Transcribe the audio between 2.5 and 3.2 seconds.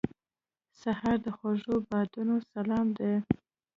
سلام دی.